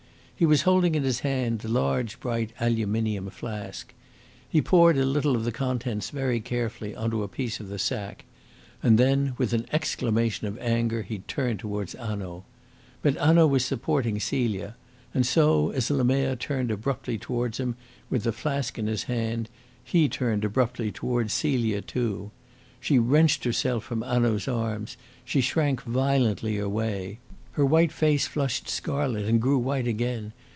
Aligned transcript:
He 0.41 0.47
was 0.47 0.63
holding 0.63 0.95
in 0.95 1.03
his 1.03 1.19
hand 1.19 1.59
the 1.59 1.67
large, 1.67 2.19
bright 2.19 2.51
aluminium 2.59 3.29
flask. 3.29 3.93
He 4.49 4.59
poured 4.59 4.97
a 4.97 5.05
little 5.05 5.35
of 5.35 5.43
the 5.43 5.51
contents 5.51 6.09
very 6.09 6.39
carefully 6.39 6.95
on 6.95 7.11
to 7.11 7.21
a 7.21 7.27
piece 7.27 7.59
of 7.59 7.67
the 7.69 7.77
sack; 7.77 8.25
and 8.81 8.97
then 8.97 9.35
with 9.37 9.53
an 9.53 9.67
exclamation 9.71 10.47
of 10.47 10.57
anger 10.57 11.03
he 11.03 11.19
turned 11.27 11.59
towards 11.59 11.93
Hanaud. 11.93 12.43
But 13.03 13.17
Hanaud 13.17 13.45
was 13.49 13.63
supporting 13.63 14.19
Celia; 14.19 14.75
and 15.13 15.27
so, 15.27 15.69
as 15.69 15.91
Lemerre 15.91 16.35
turned 16.37 16.71
abruptly 16.71 17.19
towards 17.19 17.59
him 17.59 17.75
with 18.09 18.23
the 18.23 18.31
flask 18.33 18.79
in 18.79 18.87
his 18.87 19.03
hand, 19.03 19.47
he 19.83 20.09
turned 20.09 20.43
abruptly 20.43 20.91
towards 20.91 21.31
Celia 21.33 21.81
too. 21.83 22.31
She 22.79 22.97
wrenched 22.97 23.43
herself 23.43 23.83
from 23.83 24.01
Hanaud's 24.01 24.47
arms, 24.47 24.97
she 25.23 25.39
shrank 25.41 25.83
violently 25.83 26.57
away. 26.57 27.19
Her 27.55 27.65
white 27.65 27.91
face 27.91 28.27
flushed 28.27 28.69
scarlet 28.69 29.25
and 29.25 29.41
grew 29.41 29.57
white 29.57 29.85
again. 29.85 30.31